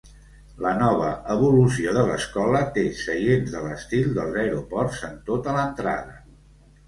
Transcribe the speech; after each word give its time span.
La 0.65 0.69
nova 0.77 1.09
evolució 1.33 1.91
de 1.97 2.05
l'escola 2.07 2.61
té 2.77 2.85
seients 3.01 3.53
de 3.57 3.61
l'estil 3.67 4.09
dels 4.17 4.41
aeroports 4.45 5.03
en 5.09 5.15
tota 5.29 5.55
l'entrada. 5.59 6.19